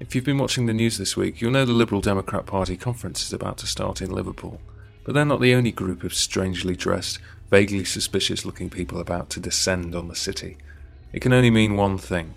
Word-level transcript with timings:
If 0.00 0.14
you've 0.14 0.24
been 0.24 0.38
watching 0.38 0.66
the 0.66 0.72
news 0.72 0.96
this 0.96 1.16
week, 1.16 1.40
you'll 1.40 1.50
know 1.50 1.64
the 1.64 1.72
Liberal 1.72 2.00
Democrat 2.00 2.46
Party 2.46 2.76
conference 2.76 3.24
is 3.24 3.32
about 3.32 3.58
to 3.58 3.66
start 3.66 4.00
in 4.00 4.12
Liverpool. 4.12 4.60
But 5.02 5.14
they're 5.14 5.24
not 5.24 5.40
the 5.40 5.54
only 5.54 5.72
group 5.72 6.04
of 6.04 6.14
strangely 6.14 6.76
dressed, 6.76 7.18
vaguely 7.50 7.84
suspicious 7.84 8.44
looking 8.44 8.70
people 8.70 9.00
about 9.00 9.28
to 9.30 9.40
descend 9.40 9.96
on 9.96 10.06
the 10.06 10.14
city. 10.14 10.56
It 11.12 11.20
can 11.20 11.32
only 11.32 11.50
mean 11.50 11.74
one 11.74 11.98
thing. 11.98 12.34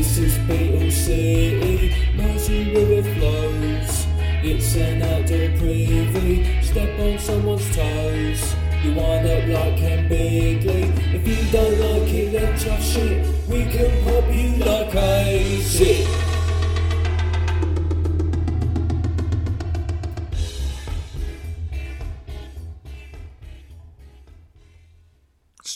This 0.00 0.16
is 0.16 0.38
Beetle 0.48 0.90
City, 0.90 1.94
Mersey 2.16 2.74
River 2.74 3.02
flows. 3.16 4.06
It's 4.42 4.74
an 4.74 5.02
outdoor 5.02 5.50
privy, 5.58 6.62
step 6.62 6.98
on 6.98 7.18
someone's 7.18 7.76
toes. 7.76 8.54
You 8.82 8.94
wind 8.94 9.28
up 9.28 9.46
like 9.46 9.76
Ken 9.76 10.08
Bigley. 10.08 10.84
If 11.12 11.28
you 11.28 11.52
don't 11.52 11.78
like 11.80 12.14
it, 12.14 12.32
then 12.32 12.58
tough 12.58 12.82
shit. 12.82 13.26
We 13.46 13.66
can 13.66 14.02
pop 14.04 14.24
you 14.34 14.64
like 14.64 14.94
a 14.94 15.60
zip. 15.60 16.19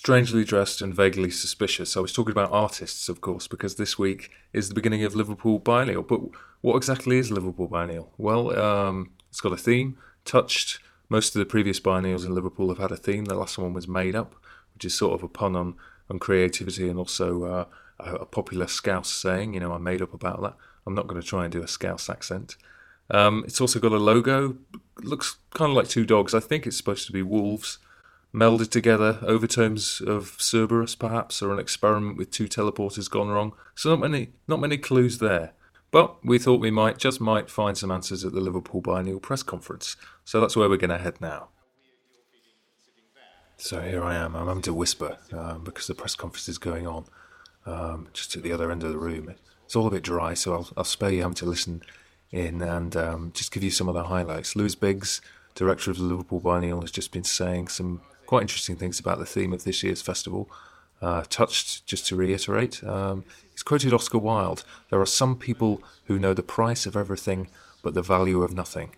Strangely 0.05 0.45
dressed 0.45 0.83
and 0.83 0.95
vaguely 0.95 1.31
suspicious. 1.31 1.97
I 1.97 2.01
was 2.01 2.12
talking 2.12 2.33
about 2.33 2.53
artists, 2.53 3.09
of 3.09 3.23
course, 3.23 3.48
because 3.48 3.77
this 3.77 3.98
week 3.98 4.31
is 4.53 4.69
the 4.69 4.75
beginning 4.75 5.03
of 5.03 5.17
Liverpool 5.17 5.59
Biennial. 5.59 6.03
But 6.03 6.20
what 6.61 6.77
exactly 6.77 7.17
is 7.17 7.31
Liverpool 7.31 7.69
Biennial? 7.69 8.12
Well, 8.19 8.55
um, 8.61 9.12
it's 9.31 9.41
got 9.41 9.55
a 9.55 9.56
theme, 9.56 9.97
touched. 10.27 10.78
Most 11.09 11.34
of 11.34 11.39
the 11.39 11.47
previous 11.47 11.81
biennials 11.81 12.27
in 12.27 12.34
Liverpool 12.34 12.69
have 12.69 12.77
had 12.77 12.93
a 12.93 12.98
theme. 12.98 13.25
The 13.25 13.34
last 13.34 13.56
one 13.56 13.73
was 13.73 13.89
made 13.89 14.15
up, 14.15 14.34
which 14.75 14.84
is 14.84 14.93
sort 14.93 15.15
of 15.15 15.23
a 15.23 15.28
pun 15.28 15.56
on, 15.56 15.75
on 16.11 16.19
creativity 16.19 16.91
and 16.91 16.98
also 16.98 17.45
uh, 17.45 17.65
a, 17.98 18.15
a 18.17 18.27
popular 18.27 18.67
Scouse 18.67 19.11
saying. 19.11 19.55
You 19.55 19.61
know, 19.61 19.73
I 19.73 19.78
made 19.78 20.03
up 20.03 20.12
about 20.12 20.43
that. 20.43 20.55
I'm 20.87 20.95
not 20.95 21.06
going 21.06 21.23
to 21.23 21.27
try 21.27 21.45
and 21.45 21.53
do 21.53 21.62
a 21.62 21.67
Scouse 21.67 22.11
accent. 22.11 22.59
Um, 23.09 23.43
it's 23.47 23.59
also 23.59 23.81
got 23.81 23.93
a 23.93 23.97
logo. 23.97 24.59
Looks 25.03 25.39
kind 25.55 25.71
of 25.71 25.77
like 25.77 25.89
two 25.89 26.05
dogs. 26.05 26.34
I 26.34 26.41
think 26.41 26.67
it's 26.67 26.77
supposed 26.77 27.06
to 27.06 27.12
be 27.12 27.23
wolves 27.23 27.78
melded 28.35 28.71
together, 28.71 29.19
overtones 29.23 30.01
of 30.01 30.37
Cerberus 30.39 30.99
perhaps, 30.99 31.41
or 31.41 31.53
an 31.53 31.61
experiment 31.61 32.17
with 32.17 32.31
two 32.31 32.49
teleporters 32.49 33.09
gone 33.09 33.29
wrong. 33.29 33.53
So 33.75 33.91
not 33.91 34.01
many, 34.01 34.31
not 34.49 34.61
many 34.61 34.77
clues 34.77 35.19
there. 35.19 35.53
But 35.93 36.25
we 36.25 36.41
thought 36.41 36.61
we 36.61 36.73
might, 36.73 36.99
just 36.99 37.21
might, 37.21 37.49
find 37.49 37.79
some 37.79 37.93
answers 37.93 38.25
at 38.25 38.33
the 38.33 38.41
Liverpool 38.41 38.81
Biennial 38.81 39.21
press 39.21 39.45
conference. 39.45 39.97
So 40.25 40.41
that's 40.41 40.57
where 40.57 40.69
we're 40.69 40.77
going 40.77 40.91
to 40.91 40.99
head 40.99 41.21
now. 41.21 41.51
So 43.57 43.81
here 43.81 44.03
I 44.03 44.17
am. 44.17 44.35
I'm 44.35 44.49
having 44.49 44.62
to 44.62 44.75
whisper 44.75 45.19
um, 45.33 45.62
because 45.62 45.87
the 45.87 45.95
press 45.95 46.17
conference 46.17 46.49
is 46.49 46.59
going 46.59 46.89
on 46.89 47.05
um, 47.65 48.09
just 48.12 48.35
at 48.35 48.43
the 48.43 48.51
other 48.51 48.73
end 48.73 48.83
of 48.83 48.91
the 48.91 48.99
room. 48.99 49.33
It's 49.65 49.77
all 49.77 49.87
a 49.87 49.91
bit 49.91 50.03
dry, 50.03 50.35
so 50.35 50.55
I'll, 50.55 50.69
I'll 50.77 50.85
spare 50.85 51.11
you 51.11 51.23
having 51.23 51.37
to 51.37 51.47
listen 51.47 51.83
in 52.33 52.61
and 52.61 52.97
um, 52.97 53.31
just 53.33 53.53
give 53.53 53.62
you 53.62 53.71
some 53.71 53.89
of 53.89 53.95
the 53.95 54.05
highlights. 54.05 54.57
Lewis 54.57 54.75
Biggs, 54.75 55.21
director 55.55 55.93
of 55.93 55.99
the 55.99 56.03
Liverpool 56.03 56.41
Biennial, 56.41 56.81
has 56.81 56.91
just 56.91 57.12
been 57.12 57.23
saying 57.23 57.69
some 57.69 58.01
quite 58.27 58.42
interesting 58.42 58.77
things 58.77 58.98
about 58.98 59.19
the 59.19 59.27
theme 59.27 59.53
of 59.53 59.64
this 59.64 59.83
year's 59.83 60.03
festival. 60.03 60.50
Uh, 61.03 61.22
touched, 61.28 61.84
just 61.86 62.06
to 62.06 62.17
reiterate, 62.17 62.83
um, 62.84 63.25
he's 63.50 63.62
quoted 63.62 63.92
Oscar 63.92 64.16
Wilde 64.16 64.64
There 64.91 65.00
are 65.00 65.06
some 65.06 65.36
people 65.36 65.82
who 66.06 66.19
know 66.19 66.32
the 66.32 66.43
price 66.43 66.87
of 66.87 66.97
everything 66.97 67.49
but 67.82 67.94
the 67.94 68.00
value 68.00 68.43
of 68.43 68.54
nothing. 68.54 68.94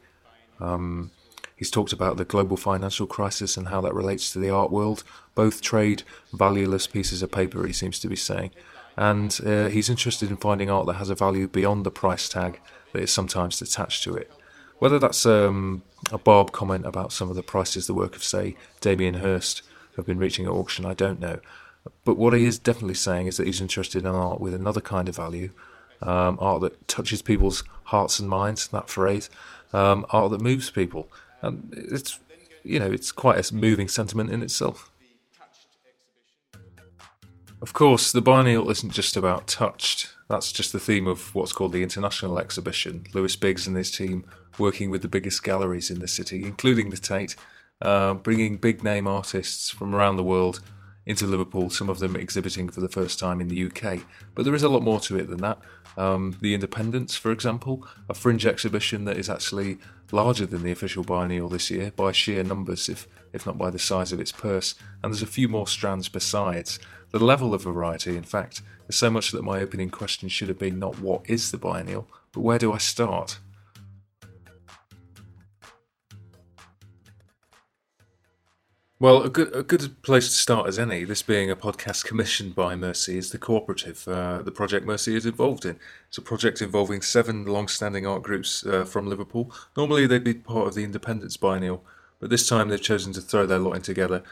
Um, 0.60 1.10
he's 1.56 1.70
talked 1.70 1.92
about 1.92 2.16
the 2.16 2.24
global 2.24 2.56
financial 2.56 3.06
crisis 3.06 3.56
and 3.56 3.68
how 3.68 3.80
that 3.80 3.94
relates 3.94 4.32
to 4.32 4.38
the 4.38 4.50
art 4.50 4.70
world. 4.70 5.02
Both 5.34 5.62
trade 5.62 6.04
valueless 6.32 6.86
pieces 6.86 7.22
of 7.22 7.32
paper, 7.32 7.66
he 7.66 7.72
seems 7.72 7.98
to 8.00 8.08
be 8.08 8.16
saying. 8.16 8.52
And 8.96 9.38
uh, 9.44 9.68
he's 9.68 9.90
interested 9.90 10.30
in 10.30 10.36
finding 10.36 10.70
art 10.70 10.86
that 10.86 10.94
has 10.94 11.10
a 11.10 11.14
value 11.14 11.48
beyond 11.48 11.84
the 11.84 11.90
price 11.90 12.28
tag 12.28 12.60
that 12.92 13.02
is 13.02 13.10
sometimes 13.10 13.60
attached 13.60 14.04
to 14.04 14.14
it. 14.14 14.30
Whether 14.78 14.98
that's 14.98 15.24
um, 15.24 15.82
a 16.12 16.18
Barb 16.18 16.52
comment 16.52 16.86
about 16.86 17.12
some 17.12 17.30
of 17.30 17.36
the 17.36 17.42
prices 17.42 17.86
the 17.86 17.94
work 17.94 18.14
of, 18.14 18.22
say, 18.22 18.56
Damien 18.80 19.14
Hirst 19.14 19.62
have 19.96 20.06
been 20.06 20.18
reaching 20.18 20.44
at 20.46 20.52
auction, 20.52 20.84
I 20.84 20.94
don't 20.94 21.20
know. 21.20 21.40
But 22.04 22.18
what 22.18 22.34
he 22.34 22.44
is 22.44 22.58
definitely 22.58 22.94
saying 22.94 23.26
is 23.26 23.36
that 23.36 23.46
he's 23.46 23.60
interested 23.60 24.04
in 24.04 24.06
art 24.06 24.40
with 24.40 24.54
another 24.54 24.80
kind 24.80 25.08
of 25.08 25.16
value, 25.16 25.50
um, 26.02 26.36
art 26.40 26.60
that 26.62 26.88
touches 26.88 27.22
people's 27.22 27.64
hearts 27.84 28.18
and 28.18 28.28
minds. 28.28 28.68
That 28.68 28.88
phrase, 28.88 29.30
um, 29.72 30.04
art 30.10 30.30
that 30.32 30.40
moves 30.40 30.70
people, 30.70 31.08
and 31.42 31.72
it's 31.76 32.18
you 32.64 32.78
know 32.78 32.90
it's 32.90 33.12
quite 33.12 33.38
a 33.38 33.54
moving 33.54 33.88
sentiment 33.88 34.30
in 34.30 34.42
itself. 34.42 34.90
Of 37.62 37.72
course, 37.72 38.12
the 38.12 38.20
biennial 38.20 38.70
isn't 38.70 38.92
just 38.92 39.16
about 39.16 39.46
touched. 39.46 40.10
That's 40.28 40.52
just 40.52 40.72
the 40.72 40.80
theme 40.80 41.06
of 41.06 41.34
what's 41.34 41.52
called 41.52 41.72
the 41.72 41.82
International 41.82 42.38
Exhibition. 42.38 43.06
Lewis 43.14 43.36
Biggs 43.36 43.66
and 43.66 43.76
his 43.76 43.90
team 43.90 44.24
working 44.58 44.90
with 44.90 45.02
the 45.02 45.08
biggest 45.08 45.42
galleries 45.42 45.90
in 45.90 45.98
the 45.98 46.08
city, 46.08 46.44
including 46.44 46.90
the 46.90 46.96
Tate, 46.96 47.36
uh, 47.82 48.14
bringing 48.14 48.56
big 48.56 48.82
name 48.82 49.06
artists 49.06 49.70
from 49.70 49.94
around 49.94 50.16
the 50.16 50.24
world 50.24 50.60
into 51.06 51.26
Liverpool, 51.26 51.70
some 51.70 51.88
of 51.88 52.00
them 52.00 52.16
exhibiting 52.16 52.68
for 52.68 52.80
the 52.80 52.88
first 52.88 53.18
time 53.18 53.40
in 53.40 53.48
the 53.48 53.66
UK. 53.66 54.00
But 54.34 54.44
there 54.44 54.54
is 54.54 54.64
a 54.64 54.68
lot 54.68 54.82
more 54.82 54.98
to 55.00 55.16
it 55.16 55.28
than 55.28 55.38
that. 55.38 55.58
Um, 55.96 56.36
the 56.42 56.52
Independents, 56.52 57.16
for 57.16 57.30
example, 57.30 57.86
a 58.08 58.14
fringe 58.14 58.44
exhibition 58.44 59.04
that 59.04 59.16
is 59.16 59.30
actually 59.30 59.78
larger 60.12 60.46
than 60.46 60.62
the 60.62 60.72
official 60.72 61.04
biennial 61.04 61.48
this 61.48 61.70
year 61.70 61.92
by 61.94 62.12
sheer 62.12 62.42
numbers, 62.42 62.88
if, 62.88 63.06
if 63.32 63.46
not 63.46 63.56
by 63.56 63.70
the 63.70 63.78
size 63.78 64.12
of 64.12 64.20
its 64.20 64.32
purse. 64.32 64.74
And 65.02 65.12
there's 65.12 65.22
a 65.22 65.26
few 65.26 65.48
more 65.48 65.68
strands 65.68 66.08
besides. 66.08 66.78
The 67.12 67.24
level 67.24 67.54
of 67.54 67.62
variety, 67.62 68.16
in 68.16 68.24
fact, 68.24 68.62
is 68.88 68.96
so 68.96 69.08
much 69.08 69.30
that 69.30 69.44
my 69.44 69.60
opening 69.60 69.90
question 69.90 70.28
should 70.28 70.48
have 70.48 70.58
been 70.58 70.78
not 70.78 70.98
what 70.98 71.22
is 71.30 71.50
the 71.50 71.58
biennial, 71.58 72.08
but 72.32 72.40
where 72.40 72.58
do 72.58 72.72
I 72.72 72.78
start? 72.78 73.38
Well, 78.98 79.22
a 79.22 79.28
good 79.28 79.54
a 79.54 79.62
good 79.62 80.00
place 80.00 80.28
to 80.28 80.34
start 80.34 80.68
as 80.68 80.78
any. 80.78 81.04
This 81.04 81.20
being 81.20 81.50
a 81.50 81.56
podcast 81.56 82.06
commissioned 82.06 82.54
by 82.54 82.74
Mercy 82.76 83.18
is 83.18 83.30
the 83.30 83.36
cooperative. 83.36 84.08
Uh, 84.08 84.40
the 84.40 84.50
project 84.50 84.86
Mercy 84.86 85.14
is 85.14 85.26
involved 85.26 85.66
in. 85.66 85.78
It's 86.08 86.16
a 86.16 86.22
project 86.22 86.62
involving 86.62 87.02
seven 87.02 87.44
long-standing 87.44 88.06
art 88.06 88.22
groups 88.22 88.64
uh, 88.64 88.86
from 88.86 89.06
Liverpool. 89.06 89.52
Normally, 89.76 90.06
they'd 90.06 90.24
be 90.24 90.32
part 90.32 90.66
of 90.66 90.74
the 90.74 90.82
Independents 90.82 91.36
Biennial, 91.36 91.84
but 92.20 92.30
this 92.30 92.48
time 92.48 92.70
they've 92.70 92.80
chosen 92.80 93.12
to 93.12 93.20
throw 93.20 93.44
their 93.44 93.58
lot 93.58 93.74
in 93.74 93.82
together 93.82 94.22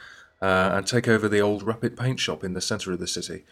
uh, 0.40 0.70
and 0.72 0.86
take 0.86 1.08
over 1.08 1.28
the 1.28 1.40
old 1.40 1.62
Rapid 1.62 1.94
Paint 1.94 2.18
shop 2.18 2.42
in 2.42 2.54
the 2.54 2.62
centre 2.62 2.90
of 2.90 3.00
the 3.00 3.06
city. 3.06 3.44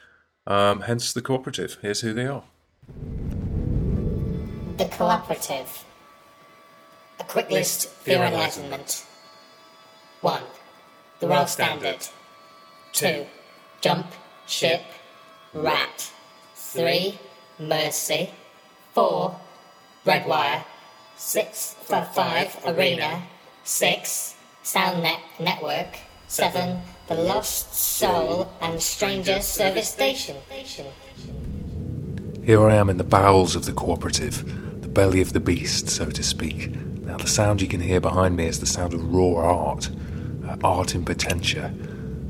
Um, 0.46 0.80
hence 0.80 1.12
the 1.12 1.20
cooperative. 1.20 1.76
Here's 1.82 2.00
who 2.00 2.14
they 2.14 2.26
are. 2.26 2.44
The 4.78 4.86
Cooperative. 4.86 5.84
A 7.20 7.24
quick 7.24 7.50
list 7.50 7.90
for 7.90 8.12
your 8.12 8.24
enlightenment. 8.24 9.04
1. 10.22 10.42
The 11.22 11.28
World 11.28 11.48
Standard. 11.48 12.08
2. 12.94 13.24
Jump, 13.80 14.06
Ship, 14.48 14.82
Rat. 15.54 16.10
3. 16.56 17.16
Mercy. 17.60 18.30
4. 18.92 19.36
Redwire. 20.04 20.64
6. 21.16 21.76
For 21.82 22.02
5. 22.02 22.62
Arena. 22.66 23.22
6. 23.62 24.34
SoundNet 24.64 25.20
Network. 25.38 25.98
7. 26.26 26.80
The 27.06 27.14
Lost 27.14 27.72
Soul 27.72 28.52
and 28.60 28.82
Stranger 28.82 29.40
Service 29.40 29.90
Station. 29.90 30.34
Here 32.42 32.68
I 32.68 32.74
am 32.74 32.90
in 32.90 32.96
the 32.96 33.04
bowels 33.04 33.54
of 33.54 33.64
the 33.64 33.72
cooperative, 33.72 34.82
the 34.82 34.88
belly 34.88 35.20
of 35.20 35.34
the 35.34 35.38
beast, 35.38 35.88
so 35.88 36.06
to 36.06 36.22
speak. 36.24 36.74
Now, 37.02 37.16
the 37.16 37.28
sound 37.28 37.62
you 37.62 37.68
can 37.68 37.80
hear 37.80 38.00
behind 38.00 38.36
me 38.36 38.46
is 38.46 38.58
the 38.58 38.66
sound 38.66 38.92
of 38.92 39.14
raw 39.14 39.36
art, 39.36 39.88
art 40.62 40.94
in 40.94 41.04
potentia, 41.04 41.72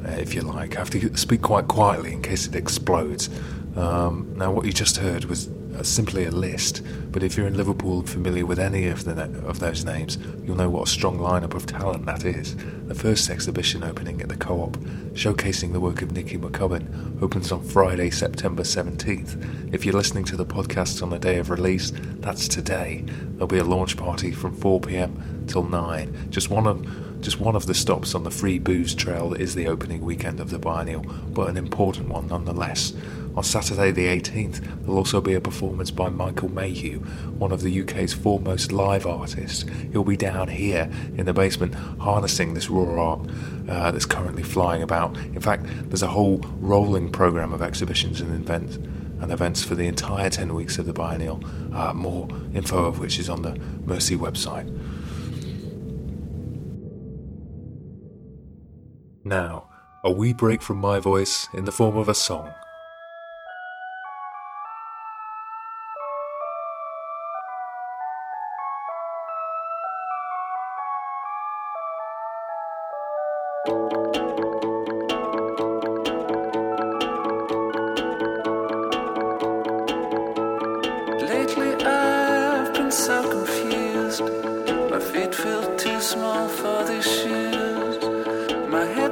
uh, 0.06 0.10
if 0.12 0.34
you 0.34 0.42
like. 0.42 0.76
I 0.76 0.80
have 0.80 0.90
to 0.90 1.16
speak 1.16 1.42
quite 1.42 1.68
quietly 1.68 2.12
in 2.12 2.22
case 2.22 2.46
it 2.46 2.54
explodes. 2.54 3.28
Um, 3.76 4.34
now, 4.36 4.52
what 4.52 4.66
you 4.66 4.72
just 4.72 4.98
heard 4.98 5.24
was 5.24 5.48
uh, 5.74 5.82
simply 5.82 6.24
a 6.26 6.30
list, 6.30 6.82
but 7.10 7.22
if 7.22 7.36
you're 7.36 7.46
in 7.46 7.56
Liverpool 7.56 8.00
and 8.00 8.08
familiar 8.08 8.44
with 8.44 8.58
any 8.58 8.86
of 8.88 9.04
the 9.04 9.22
of 9.46 9.60
those 9.60 9.84
names, 9.84 10.18
you'll 10.44 10.56
know 10.56 10.68
what 10.68 10.86
a 10.88 10.90
strong 10.90 11.18
lineup 11.18 11.54
of 11.54 11.64
talent 11.64 12.04
that 12.04 12.24
is. 12.24 12.54
The 12.86 12.94
first 12.94 13.30
exhibition 13.30 13.82
opening 13.82 14.20
at 14.20 14.28
the 14.28 14.36
Co-op, 14.36 14.76
showcasing 15.14 15.72
the 15.72 15.80
work 15.80 16.02
of 16.02 16.12
Nicky 16.12 16.36
McCubbin, 16.36 17.22
opens 17.22 17.50
on 17.50 17.62
Friday, 17.62 18.10
September 18.10 18.62
17th. 18.62 19.72
If 19.74 19.86
you're 19.86 19.94
listening 19.94 20.24
to 20.24 20.36
the 20.36 20.44
podcast 20.46 21.02
on 21.02 21.08
the 21.10 21.18
day 21.18 21.38
of 21.38 21.48
release, 21.48 21.92
that's 22.20 22.48
today. 22.48 23.04
There'll 23.06 23.46
be 23.46 23.58
a 23.58 23.64
launch 23.64 23.96
party 23.96 24.32
from 24.32 24.54
4 24.54 24.80
p.m. 24.80 25.44
till 25.46 25.62
9. 25.62 26.28
Just 26.30 26.50
one 26.50 26.66
of 26.66 26.86
just 27.22 27.40
one 27.40 27.54
of 27.54 27.66
the 27.66 27.74
stops 27.74 28.14
on 28.14 28.24
the 28.24 28.30
free 28.30 28.58
booze 28.58 28.94
trail 28.94 29.30
that 29.30 29.40
is 29.40 29.54
the 29.54 29.68
opening 29.68 30.02
weekend 30.02 30.40
of 30.40 30.50
the 30.50 30.58
biennial, 30.58 31.02
but 31.02 31.48
an 31.48 31.56
important 31.56 32.08
one 32.08 32.26
nonetheless. 32.26 32.92
On 33.36 33.44
Saturday, 33.44 33.92
the 33.92 34.06
18th, 34.06 34.60
there'll 34.80 34.98
also 34.98 35.20
be 35.20 35.32
a 35.32 35.40
performance 35.40 35.90
by 35.90 36.10
Michael 36.10 36.50
Mayhew, 36.50 36.98
one 37.38 37.52
of 37.52 37.62
the 37.62 37.80
UK's 37.80 38.12
foremost 38.12 38.72
live 38.72 39.06
artists. 39.06 39.64
He'll 39.92 40.04
be 40.04 40.16
down 40.18 40.48
here 40.48 40.90
in 41.16 41.24
the 41.24 41.32
basement 41.32 41.74
harnessing 41.74 42.54
this 42.54 42.68
raw 42.68 43.12
art 43.12 43.30
uh, 43.68 43.90
that's 43.92 44.04
currently 44.04 44.42
flying 44.42 44.82
about. 44.82 45.16
In 45.16 45.40
fact, 45.40 45.64
there's 45.88 46.02
a 46.02 46.08
whole 46.08 46.38
rolling 46.58 47.10
programme 47.10 47.52
of 47.52 47.62
exhibitions 47.62 48.20
and 48.20 48.34
events 48.34 48.76
and 49.22 49.30
events 49.30 49.62
for 49.62 49.76
the 49.76 49.86
entire 49.86 50.28
10 50.28 50.52
weeks 50.52 50.78
of 50.78 50.86
the 50.86 50.92
biennial, 50.92 51.40
uh, 51.72 51.92
more 51.94 52.28
info 52.52 52.84
of 52.84 52.98
which 52.98 53.20
is 53.20 53.30
on 53.30 53.42
the 53.42 53.54
Mercy 53.86 54.16
website. 54.16 54.68
Now, 59.24 59.68
a 60.02 60.10
wee 60.10 60.32
break 60.32 60.62
from 60.62 60.78
my 60.78 60.98
voice 60.98 61.48
in 61.54 61.64
the 61.64 61.72
form 61.72 61.96
of 61.96 62.08
a 62.08 62.14
song. 62.14 62.52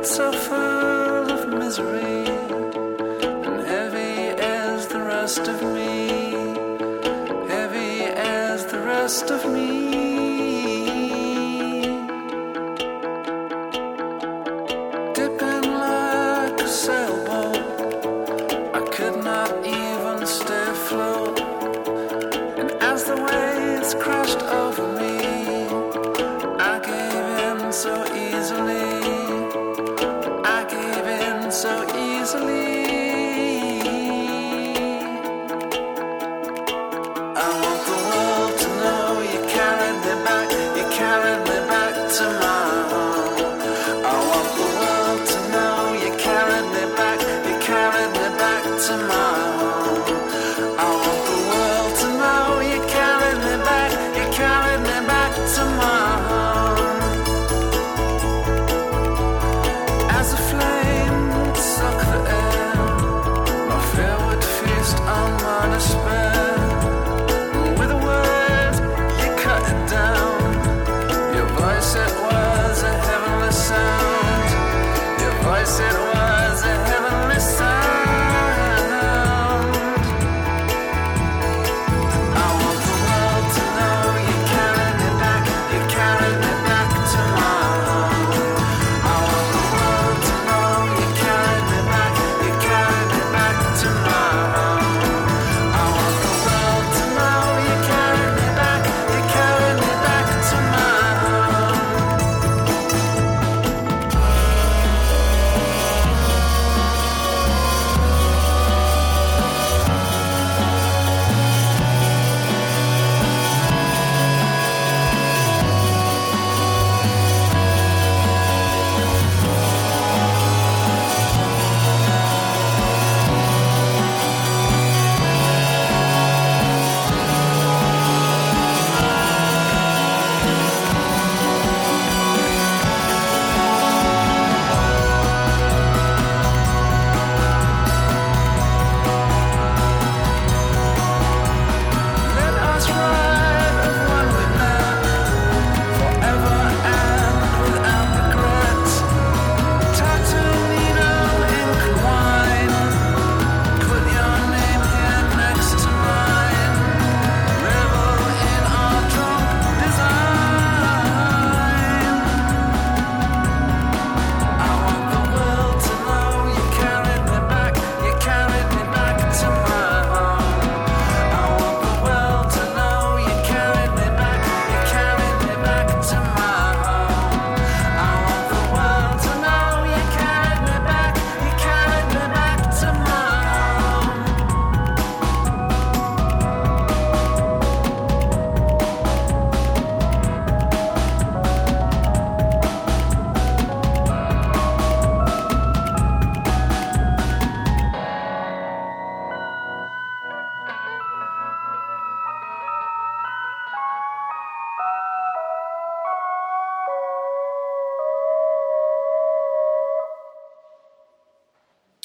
Head 0.00 0.06
so 0.06 0.32
full 0.32 1.30
of 1.30 1.46
misery 1.48 2.24
and 3.44 3.60
heavy 3.66 4.30
as 4.40 4.86
the 4.86 4.98
rest 4.98 5.40
of 5.40 5.60
me. 5.62 6.30
Heavy 7.46 8.04
as 8.04 8.64
the 8.64 8.80
rest 8.80 9.30
of 9.30 9.44
me. 9.52 9.79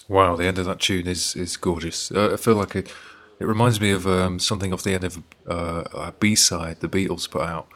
Wow, 0.07 0.35
the 0.35 0.45
end 0.45 0.59
of 0.59 0.65
that 0.65 0.79
tune 0.79 1.07
is 1.07 1.35
is 1.35 1.57
gorgeous. 1.57 2.12
Uh, 2.12 2.31
I 2.33 2.38
feel 2.38 2.55
like 2.55 2.75
it. 2.75 2.91
It 3.38 3.45
reminds 3.45 3.81
me 3.81 3.91
of 3.91 4.07
um, 4.07 4.39
something 4.39 4.71
off 4.71 4.83
the 4.83 4.93
end 4.93 5.03
of 5.03 5.21
uh, 5.45 5.83
a 5.93 6.13
B 6.13 6.35
side 6.35 6.79
the 6.79 6.88
Beatles 6.88 7.29
put 7.29 7.41
out 7.41 7.67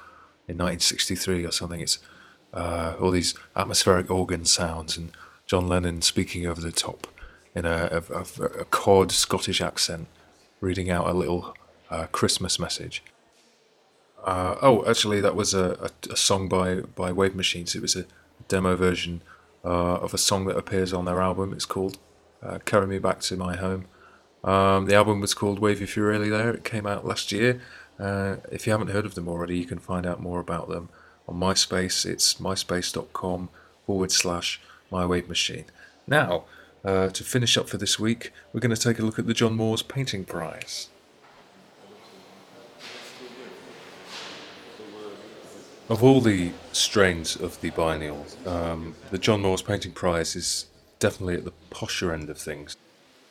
in 0.48 0.58
1963 0.58 1.46
or 1.46 1.52
something. 1.52 1.82
It's 1.82 2.00
uh, 2.54 2.96
all 3.00 3.12
these 3.12 3.36
atmospheric 3.58 4.10
organ 4.10 4.46
sounds 4.46 4.98
and 4.98 5.12
John 5.46 5.68
Lennon 5.68 6.02
speaking 6.02 6.48
over 6.48 6.62
the 6.62 6.72
top 6.72 7.08
in 7.54 7.66
a, 7.66 8.04
a, 8.10 8.14
a, 8.14 8.46
a 8.62 8.66
cod 8.66 9.12
Scottish 9.12 9.62
accent, 9.62 10.08
reading 10.62 10.90
out 10.90 11.08
a 11.08 11.14
little 11.14 11.54
uh, 11.90 12.06
Christmas 12.12 12.58
message. 12.58 13.04
Uh, 14.24 14.56
oh, 14.62 14.86
actually, 14.86 15.22
that 15.22 15.36
was 15.36 15.54
a, 15.54 15.92
a, 16.10 16.16
song 16.16 16.48
by, 16.48 16.82
by 16.82 17.12
Wave 17.12 17.36
Machines. 17.36 17.76
It 17.76 17.82
was 17.82 17.96
a, 17.96 18.06
demo 18.48 18.76
version 18.76 19.22
uh, 19.64 19.96
of 19.96 20.14
a 20.14 20.18
song 20.18 20.46
that 20.46 20.58
appears 20.58 20.92
on 20.92 21.06
their 21.06 21.22
album. 21.22 21.54
It's 21.54 21.66
called 21.66 22.00
uh, 22.44 22.60
"Carry 22.66 22.88
Me 22.88 23.00
Back 23.00 23.20
to 23.22 23.38
My 23.38 23.56
Home." 23.56 23.86
Um, 24.44 24.86
the 24.86 24.96
album 24.96 25.20
was 25.20 25.34
called 25.34 25.60
Wave 25.60 25.82
If 25.82 25.96
You're 25.96 26.08
Really 26.08 26.30
There. 26.30 26.52
It 26.52 26.64
came 26.64 26.86
out 26.86 27.06
last 27.06 27.32
year. 27.32 27.62
Uh, 28.00 28.38
if 28.52 28.66
you 28.66 28.72
haven't 28.72 28.90
heard 28.90 29.06
of 29.06 29.16
them 29.16 29.28
already, 29.28 29.58
you 29.58 29.66
can 29.66 29.80
find 29.80 30.06
out 30.06 30.22
more 30.22 30.40
about 30.40 30.70
them 30.70 30.90
on 31.28 31.36
MySpace. 31.36 32.06
It's 32.06 32.36
myspace.com 32.36 33.50
forward 33.86 34.12
slash 34.12 34.62
My 34.90 35.06
Wave 35.06 35.28
Machine. 35.28 35.66
Now, 36.08 36.46
uh, 36.86 37.10
to 37.10 37.24
finish 37.24 37.58
up 37.58 37.68
for 37.68 37.78
this 37.78 38.00
week, 38.00 38.32
we're 38.54 38.62
going 38.62 38.74
to 38.74 38.82
take 38.82 39.00
a 39.00 39.04
look 39.04 39.20
at 39.20 39.28
the 39.28 39.34
John 39.34 39.56
Moores 39.56 39.82
Painting 39.82 40.24
Prize. 40.24 40.88
Of 45.90 46.04
all 46.04 46.22
the 46.22 46.52
strains 46.72 47.36
of 47.36 47.60
the 47.62 47.72
biennial, 47.72 48.26
um, 48.46 48.96
the 49.10 49.18
John 49.18 49.42
Moores 49.42 49.64
Painting 49.64 49.92
Prize 49.92 50.36
is 50.36 50.68
definitely 51.00 51.36
at 51.36 51.46
the 51.46 51.54
posher 51.72 52.14
end 52.14 52.30
of 52.30 52.38
things. 52.38 52.78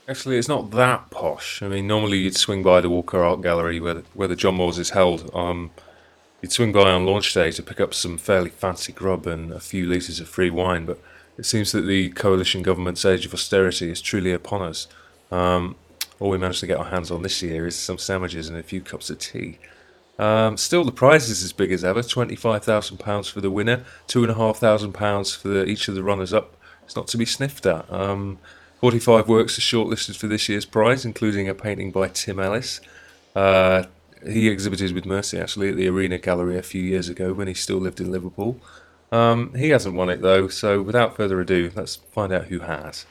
Actually, 0.09 0.39
it's 0.39 0.49
not 0.49 0.71
that 0.71 1.11
posh. 1.11 1.63
I 1.63 1.69
mean, 1.69 1.87
normally 1.87 2.19
you'd 2.19 2.37
swing 2.37 2.63
by 2.63 2.81
the 2.81 2.89
Walker 2.89 3.23
Art 3.23 3.43
Gallery 3.43 3.79
where 3.79 3.95
the, 3.95 4.05
where 4.15 4.29
the 4.29 4.37
John 4.37 4.55
Moores 4.55 4.79
is 4.79 4.91
held. 4.91 5.31
Um, 5.35 5.71
you'd 6.41 6.53
swing 6.53 6.73
by 6.73 6.91
on 6.91 7.05
launch 7.05 7.35
day 7.35 7.51
to 7.53 7.63
pick 7.63 7.79
up 7.79 7.93
some 7.93 8.17
fairly 8.17 8.49
fancy 8.49 8.93
grub 8.93 9.27
and 9.27 9.53
a 9.53 9.61
few 9.61 9.87
litres 9.87 10.19
of 10.19 10.29
free 10.29 10.49
wine, 10.49 10.87
but 10.87 10.99
it 11.37 11.45
seems 11.45 11.73
that 11.73 11.83
the 11.83 12.09
coalition 12.11 12.63
government's 12.63 13.05
age 13.05 13.27
of 13.27 13.35
austerity 13.35 13.91
is 13.91 14.01
truly 14.01 14.33
upon 14.33 14.63
us. 14.63 14.89
Um, 15.31 15.77
all 16.19 16.31
we 16.31 16.39
managed 16.39 16.61
to 16.61 16.67
get 16.67 16.79
our 16.79 16.87
hands 16.87 17.11
on 17.11 17.23
this 17.23 17.43
year 17.43 17.67
is 17.67 17.77
some 17.77 17.99
sandwiches 17.99 18.49
and 18.49 18.59
a 18.59 18.63
few 18.63 18.81
cups 18.81 19.11
of 19.11 19.19
tea. 19.19 19.59
Um, 20.19 20.57
still, 20.57 20.85
the 20.85 20.91
prize 20.91 21.29
is 21.29 21.45
as 21.45 21.53
big 21.53 21.71
as 21.71 21.85
ever 21.85 22.01
£25,000 22.01 23.31
for 23.31 23.41
the 23.41 23.51
winner, 23.51 23.85
£2,500 24.09 25.37
for 25.37 25.49
the, 25.49 25.65
each 25.67 25.87
of 25.87 25.95
the 25.95 26.03
runners 26.03 26.33
up. 26.33 26.57
It's 26.89 26.97
not 26.97 27.07
to 27.09 27.19
be 27.19 27.27
sniffed 27.27 27.67
at. 27.67 27.93
Um, 27.93 28.39
45 28.81 29.29
works 29.29 29.59
are 29.59 29.61
shortlisted 29.61 30.17
for 30.17 30.27
this 30.27 30.49
year's 30.49 30.65
prize, 30.65 31.05
including 31.05 31.47
a 31.47 31.55
painting 31.55 31.91
by 31.91 32.09
Tim 32.09 32.41
Ellis. 32.41 32.81
Uh, 33.37 33.85
he 34.27 34.49
exhibited 34.49 34.93
with 34.93 35.05
Mercy 35.05 35.39
actually 35.39 35.69
at 35.69 35.77
the 35.77 35.87
Arena 35.87 36.17
Gallery 36.17 36.57
a 36.57 36.63
few 36.63 36.83
years 36.83 37.11
ago 37.11 37.35
when 37.35 37.47
he 37.47 37.53
still 37.53 37.77
lived 37.77 38.01
in 38.01 38.11
Liverpool. 38.11 38.59
Um, 39.13 39.53
he 39.53 39.69
hasn't 39.69 39.97
won 39.97 40.09
it 40.09 40.23
though, 40.23 40.49
so 40.49 40.81
without 40.81 41.15
further 41.15 41.39
ado, 41.43 41.71
let's 41.75 41.97
find 41.97 42.33
out 42.33 42.47
who 42.47 42.61
has. 42.61 43.05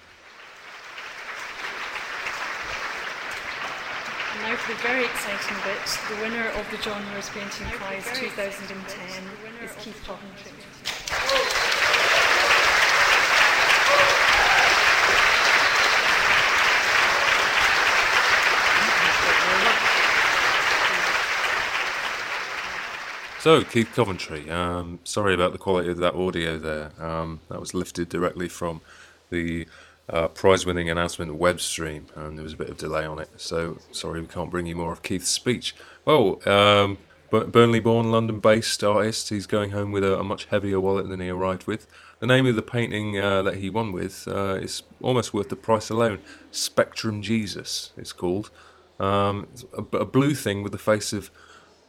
Now 4.41 4.55
for 4.55 4.73
the 4.73 4.79
very 4.81 5.05
exciting 5.05 5.57
bit, 5.63 5.99
the 6.09 6.15
winner 6.23 6.49
of 6.49 6.65
the 6.71 6.77
John 6.77 7.05
Moores 7.11 7.29
Painting 7.29 7.67
Prize 7.77 8.09
2010 8.15 9.23
is 9.63 9.75
Keith 9.75 10.01
Coventry. 10.03 10.66
So, 23.47 23.63
Keith 23.63 23.89
Coventry, 23.95 24.51
um, 24.51 24.99
sorry 25.05 25.33
about 25.33 25.53
the 25.53 25.57
quality 25.57 25.89
of 25.89 25.99
that 25.99 26.15
audio 26.15 26.57
there. 26.57 26.91
Um, 27.01 27.39
that 27.47 27.61
was 27.61 27.73
lifted 27.73 28.09
directly 28.09 28.49
from 28.49 28.81
the 29.29 29.65
uh, 30.09 30.27
prize 30.27 30.65
winning 30.65 30.89
announcement 30.89 31.33
web 31.33 31.61
stream, 31.61 32.07
and 32.13 32.37
there 32.37 32.43
was 32.43 32.51
a 32.51 32.57
bit 32.57 32.67
of 32.67 32.75
delay 32.75 33.05
on 33.05 33.19
it. 33.19 33.29
So, 33.37 33.77
sorry 33.93 34.19
we 34.19 34.27
can't 34.27 34.51
bring 34.51 34.65
you 34.65 34.75
more 34.75 34.91
of 34.91 35.01
Keith's 35.01 35.29
speech. 35.29 35.73
Well, 36.03 36.45
um, 36.45 36.97
Burnley 37.29 37.79
born, 37.79 38.11
London 38.11 38.41
based 38.41 38.83
artist, 38.83 39.29
he's 39.29 39.47
going 39.47 39.71
home 39.71 39.93
with 39.93 40.03
a, 40.03 40.19
a 40.19 40.25
much 40.25 40.47
heavier 40.47 40.81
wallet 40.81 41.07
than 41.07 41.21
he 41.21 41.29
arrived 41.29 41.67
with. 41.67 41.87
The 42.19 42.27
name 42.27 42.47
of 42.47 42.57
the 42.57 42.61
painting 42.61 43.17
uh, 43.17 43.43
that 43.43 43.55
he 43.55 43.69
won 43.69 43.93
with 43.93 44.27
uh, 44.27 44.55
is 44.55 44.83
almost 45.01 45.33
worth 45.33 45.47
the 45.47 45.55
price 45.55 45.89
alone 45.89 46.19
Spectrum 46.51 47.21
Jesus, 47.21 47.93
it's 47.95 48.11
called. 48.11 48.51
Um, 48.99 49.47
it's 49.53 49.63
a, 49.71 49.99
a 49.99 50.05
blue 50.05 50.35
thing 50.35 50.63
with 50.63 50.73
the 50.73 50.77
face 50.77 51.13
of 51.13 51.31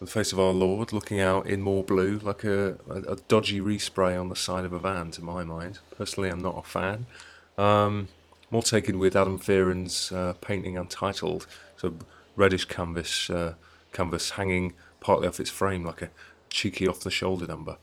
the 0.00 0.06
face 0.06 0.32
of 0.32 0.38
our 0.38 0.52
Lord 0.52 0.92
looking 0.92 1.20
out 1.20 1.46
in 1.46 1.60
more 1.60 1.82
blue, 1.82 2.18
like 2.18 2.44
a, 2.44 2.78
a, 2.88 3.16
dodgy 3.28 3.60
respray 3.60 4.18
on 4.18 4.28
the 4.28 4.36
side 4.36 4.64
of 4.64 4.72
a 4.72 4.78
van, 4.78 5.10
to 5.12 5.22
my 5.22 5.42
mind. 5.42 5.80
Personally, 5.96 6.28
I'm 6.28 6.40
not 6.40 6.58
a 6.58 6.62
fan. 6.62 7.06
Um, 7.56 8.08
more 8.50 8.62
taken 8.62 8.98
with 8.98 9.16
Adam 9.16 9.38
Fearon's 9.38 10.12
uh, 10.12 10.34
painting 10.40 10.78
Untitled, 10.78 11.46
so 11.76 11.94
reddish 12.36 12.66
canvas, 12.66 13.28
uh, 13.28 13.54
canvas 13.92 14.30
hanging 14.30 14.74
partly 15.00 15.26
off 15.26 15.40
its 15.40 15.50
frame 15.50 15.84
like 15.84 16.02
a 16.02 16.10
cheeky 16.48 16.86
off 16.86 17.00
the 17.00 17.10
shoulder 17.10 17.46
number. 17.46 17.76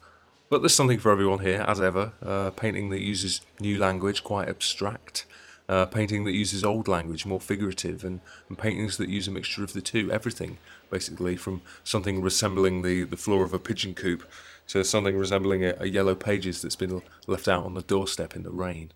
But 0.49 0.61
there's 0.61 0.73
something 0.73 0.99
for 0.99 1.11
everyone 1.11 1.39
here, 1.39 1.65
as 1.67 1.81
ever. 1.81 2.13
Uh, 2.21 2.51
painting 2.51 2.89
that 2.91 3.01
uses 3.01 3.41
new 3.59 3.77
language, 3.77 4.23
quite 4.23 4.47
abstract. 4.47 5.25
Uh, 5.67 5.85
painting 5.85 6.23
that 6.25 6.33
uses 6.33 6.63
old 6.63 6.87
language, 6.87 7.25
more 7.25 7.41
figurative, 7.41 8.03
and, 8.03 8.21
and 8.47 8.57
paintings 8.57 8.97
that 8.97 9.09
use 9.09 9.27
a 9.27 9.31
mixture 9.31 9.63
of 9.63 9.73
the 9.73 9.81
two. 9.81 10.11
Everything, 10.11 10.57
basically, 10.89 11.35
from 11.35 11.61
something 11.83 12.21
resembling 12.21 12.81
the, 12.81 13.03
the 13.03 13.17
floor 13.17 13.43
of 13.43 13.53
a 13.53 13.59
pigeon 13.59 13.93
coop 13.93 14.23
to 14.67 14.83
something 14.83 15.17
resembling 15.17 15.63
a, 15.63 15.75
a 15.79 15.85
yellow 15.85 16.15
pages 16.15 16.61
that's 16.61 16.75
been 16.75 17.01
left 17.27 17.47
out 17.47 17.65
on 17.65 17.73
the 17.73 17.81
doorstep 17.81 18.35
in 18.35 18.43
the 18.43 18.51
rain. 18.51 18.91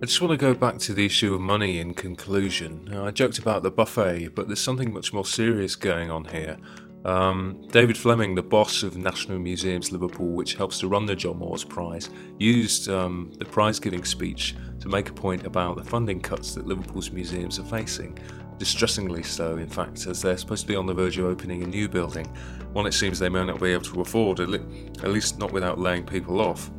I 0.00 0.06
just 0.06 0.20
want 0.20 0.30
to 0.30 0.36
go 0.36 0.54
back 0.54 0.78
to 0.78 0.94
the 0.94 1.04
issue 1.04 1.34
of 1.34 1.40
money 1.40 1.80
in 1.80 1.92
conclusion. 1.92 2.84
Now, 2.88 3.04
I 3.04 3.10
joked 3.10 3.40
about 3.40 3.64
the 3.64 3.70
buffet, 3.70 4.28
but 4.28 4.46
there's 4.46 4.60
something 4.60 4.92
much 4.92 5.12
more 5.12 5.26
serious 5.26 5.74
going 5.74 6.08
on 6.08 6.26
here. 6.26 6.56
Um, 7.04 7.66
David 7.70 7.96
Fleming, 7.96 8.34
the 8.34 8.42
boss 8.42 8.82
of 8.82 8.96
National 8.96 9.38
Museums 9.38 9.92
Liverpool, 9.92 10.32
which 10.32 10.54
helps 10.54 10.80
to 10.80 10.88
run 10.88 11.06
the 11.06 11.14
John 11.14 11.38
Moores 11.38 11.64
Prize, 11.64 12.10
used 12.38 12.88
um, 12.88 13.32
the 13.38 13.44
prize 13.44 13.78
giving 13.78 14.04
speech 14.04 14.56
to 14.80 14.88
make 14.88 15.08
a 15.08 15.12
point 15.12 15.46
about 15.46 15.76
the 15.76 15.84
funding 15.84 16.20
cuts 16.20 16.54
that 16.54 16.66
Liverpool's 16.66 17.10
museums 17.10 17.58
are 17.58 17.64
facing. 17.64 18.18
Distressingly 18.58 19.22
so, 19.22 19.56
in 19.56 19.68
fact, 19.68 20.06
as 20.06 20.20
they're 20.20 20.36
supposed 20.36 20.62
to 20.62 20.68
be 20.68 20.74
on 20.74 20.86
the 20.86 20.94
verge 20.94 21.18
of 21.18 21.26
opening 21.26 21.62
a 21.62 21.66
new 21.66 21.88
building, 21.88 22.26
one 22.72 22.86
it 22.86 22.92
seems 22.92 23.18
they 23.18 23.28
may 23.28 23.44
not 23.44 23.60
be 23.60 23.72
able 23.72 23.84
to 23.84 24.00
afford, 24.00 24.40
at 24.40 24.48
least 25.04 25.38
not 25.38 25.52
without 25.52 25.78
laying 25.78 26.04
people 26.04 26.40
off. 26.40 26.70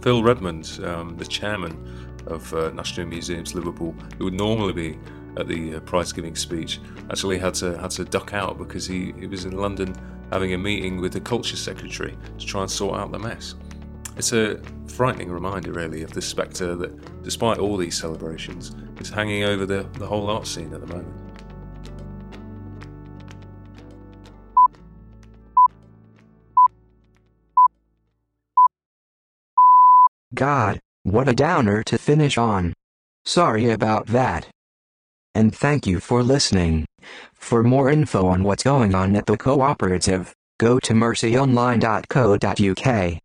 Phil 0.00 0.22
Redmond, 0.22 0.80
um, 0.84 1.16
the 1.18 1.26
chairman 1.26 2.08
of 2.26 2.52
uh, 2.54 2.70
National 2.70 3.06
Museums 3.06 3.54
Liverpool, 3.54 3.94
who 4.16 4.24
would 4.24 4.34
normally 4.34 4.72
be 4.72 4.98
at 5.36 5.48
the 5.48 5.76
uh, 5.76 5.80
prize 5.80 6.12
giving 6.12 6.34
speech, 6.34 6.80
actually 7.10 7.38
had 7.38 7.54
to 7.54 7.76
had 7.78 7.90
to 7.92 8.04
duck 8.04 8.34
out 8.34 8.58
because 8.58 8.86
he, 8.86 9.12
he 9.18 9.26
was 9.26 9.44
in 9.44 9.56
London 9.56 9.94
having 10.32 10.54
a 10.54 10.58
meeting 10.58 11.00
with 11.00 11.12
the 11.12 11.20
culture 11.20 11.56
secretary 11.56 12.16
to 12.38 12.46
try 12.46 12.62
and 12.62 12.70
sort 12.70 12.98
out 12.98 13.12
the 13.12 13.18
mess. 13.18 13.54
It's 14.16 14.32
a 14.32 14.60
frightening 14.88 15.30
reminder, 15.30 15.72
really, 15.72 16.02
of 16.02 16.12
the 16.12 16.22
spectre 16.22 16.74
that, 16.74 17.22
despite 17.22 17.58
all 17.58 17.76
these 17.76 17.98
celebrations, 17.98 18.74
is 18.98 19.10
hanging 19.10 19.44
over 19.44 19.66
the, 19.66 19.86
the 19.98 20.06
whole 20.06 20.30
art 20.30 20.46
scene 20.46 20.72
at 20.72 20.80
the 20.80 20.86
moment. 20.86 21.14
God, 30.34 30.80
what 31.02 31.28
a 31.28 31.34
downer 31.34 31.82
to 31.84 31.98
finish 31.98 32.36
on. 32.36 32.72
Sorry 33.24 33.70
about 33.70 34.06
that. 34.08 34.48
And 35.36 35.54
thank 35.54 35.86
you 35.86 36.00
for 36.00 36.22
listening. 36.22 36.86
For 37.34 37.62
more 37.62 37.90
info 37.90 38.26
on 38.26 38.42
what's 38.42 38.64
going 38.64 38.94
on 38.94 39.14
at 39.14 39.26
the 39.26 39.36
cooperative, 39.36 40.34
go 40.58 40.78
to 40.80 40.94
mercyonline.co.uk. 40.94 43.20